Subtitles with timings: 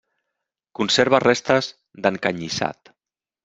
[0.79, 1.71] Conserva restes
[2.07, 2.95] d'encanyissat.